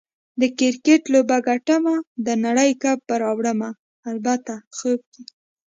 د 0.41 0.43
کرکټ 0.59 1.01
لوبه 1.13 1.37
ګټمه، 1.47 1.95
د 2.25 2.27
نړۍ 2.45 2.71
کپ 2.81 2.99
به 3.07 3.15
راوړمه- 3.23 3.69
البته 4.09 4.53
خوب 4.77 4.99
کې 5.13 5.23